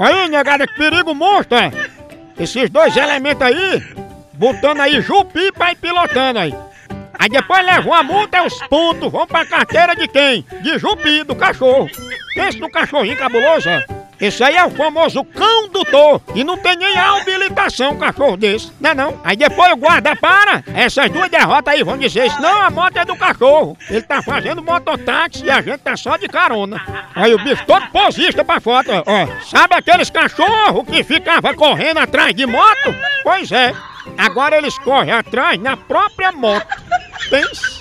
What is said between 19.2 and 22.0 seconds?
Aí depois o guarda para. Essas duas derrotas aí vão